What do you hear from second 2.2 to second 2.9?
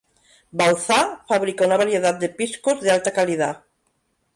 piscos de